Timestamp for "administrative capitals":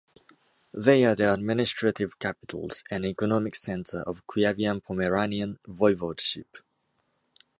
1.31-2.83